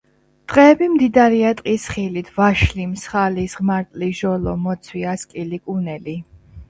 [0.51, 6.17] ტყეები მდიდარია ტყის ხილით: ვაშლი, მსხალი, ზღმარტლი, ჟოლო, მოცვი, ასკილი, კუნელი.